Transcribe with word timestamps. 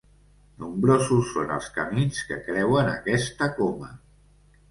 Nombrosos 0.61 1.27
són 1.33 1.51
els 1.57 1.67
camins 1.75 2.23
que 2.29 2.39
creuen 2.47 2.89
aquesta 2.95 3.51
coma. 3.61 3.93